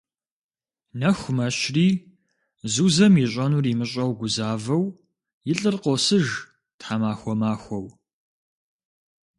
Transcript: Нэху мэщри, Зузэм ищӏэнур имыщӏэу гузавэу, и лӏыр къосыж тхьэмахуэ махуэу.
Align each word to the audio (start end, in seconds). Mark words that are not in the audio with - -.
Нэху 0.99 1.29
мэщри, 1.37 1.87
Зузэм 2.73 3.13
ищӏэнур 3.23 3.65
имыщӏэу 3.71 4.11
гузавэу, 4.19 4.85
и 5.51 5.53
лӏыр 5.59 5.75
къосыж 5.83 6.27
тхьэмахуэ 6.79 7.33
махуэу. 7.39 7.85